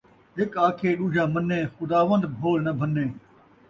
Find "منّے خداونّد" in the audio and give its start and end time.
1.33-2.23